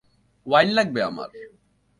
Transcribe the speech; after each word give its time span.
Wine 0.47 0.69
লাগবে 0.77 0.99
আমার! 1.09 1.29